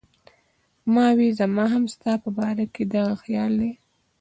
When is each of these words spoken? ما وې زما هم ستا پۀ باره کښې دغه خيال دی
ما 0.93 1.07
وې 1.17 1.29
زما 1.39 1.65
هم 1.73 1.83
ستا 1.93 2.13
پۀ 2.21 2.29
باره 2.37 2.65
کښې 2.73 2.83
دغه 2.93 3.13
خيال 3.23 3.51
دی 3.61 3.71